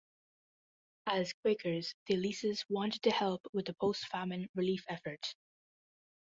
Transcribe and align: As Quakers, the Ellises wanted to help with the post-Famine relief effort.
As 1.05 1.31
Quakers, 1.31 1.93
the 2.07 2.15
Ellises 2.15 2.65
wanted 2.67 3.03
to 3.03 3.11
help 3.11 3.43
with 3.53 3.65
the 3.67 3.75
post-Famine 3.75 4.49
relief 4.55 4.83
effort. 4.89 5.35